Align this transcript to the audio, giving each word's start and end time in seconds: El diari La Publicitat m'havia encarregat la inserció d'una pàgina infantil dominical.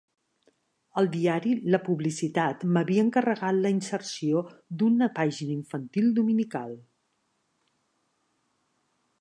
El 1.01 1.09
diari 1.15 1.51
La 1.73 1.79
Publicitat 1.89 2.65
m'havia 2.77 3.03
encarregat 3.07 3.59
la 3.67 3.73
inserció 3.75 4.43
d'una 4.83 5.11
pàgina 5.21 5.57
infantil 5.59 6.09
dominical. 6.21 6.75